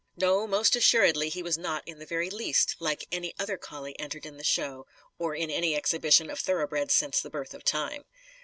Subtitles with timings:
[0.17, 4.25] No, most assuredly he was not in the very least like any other collie entered
[4.25, 4.87] in the show
[5.19, 8.05] or in any exhibition of thoroughbreds since the birth of time.